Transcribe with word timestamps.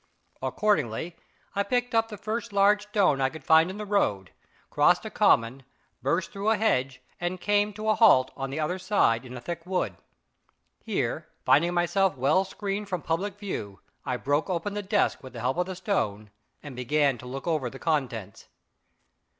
Accordingly 0.41 1.15
I 1.55 1.61
picked 1.61 1.93
up 1.93 2.07
the 2.07 2.17
first 2.17 2.51
large 2.51 2.87
stone 2.87 3.21
I 3.21 3.29
could 3.29 3.43
find 3.43 3.69
in 3.69 3.77
the 3.77 3.85
road, 3.85 4.31
crossed 4.71 5.05
a 5.05 5.11
common, 5.11 5.61
burst 6.01 6.31
through 6.31 6.49
a 6.49 6.57
hedge, 6.57 7.03
and 7.19 7.39
came 7.39 7.71
to 7.73 7.87
a 7.87 7.93
halt, 7.93 8.31
on 8.35 8.49
the 8.49 8.59
other 8.59 8.79
side, 8.79 9.27
in 9.27 9.37
a 9.37 9.39
thick 9.41 9.63
wood. 9.63 9.95
Here, 10.83 11.27
finding 11.45 11.75
myself 11.75 12.17
well 12.17 12.43
screened 12.45 12.89
from 12.89 13.03
public 13.03 13.37
view, 13.37 13.79
I 14.03 14.17
broke 14.17 14.49
open 14.49 14.73
the 14.73 14.81
desk 14.81 15.21
with 15.21 15.33
the 15.33 15.39
help 15.41 15.57
of 15.57 15.67
the 15.67 15.75
stone, 15.75 16.31
and 16.63 16.75
began 16.75 17.19
to 17.19 17.27
look 17.27 17.45
over 17.45 17.69
the 17.69 17.77
contents. 17.77 18.47